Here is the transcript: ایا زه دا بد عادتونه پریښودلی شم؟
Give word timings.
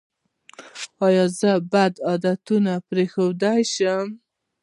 ایا 1.05 1.25
زه 1.39 1.51
دا 1.59 1.65
بد 1.73 1.93
عادتونه 2.07 2.73
پریښودلی 2.87 3.61
شم؟ 3.73 4.07